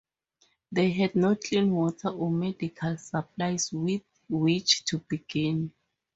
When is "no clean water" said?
1.15-2.07